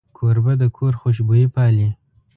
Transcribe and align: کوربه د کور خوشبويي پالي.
کوربه 0.17 0.53
د 0.61 0.63
کور 0.75 0.93
خوشبويي 1.01 1.47
پالي. 1.55 1.89